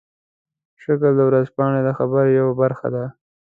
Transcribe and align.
شکل 0.83 1.11
د 1.17 1.21
ورځپاڼې 1.29 1.81
د 1.83 1.89
خبر 1.97 2.23
یوه 2.39 2.53
برخه 2.61 2.87
ده. 2.95 3.05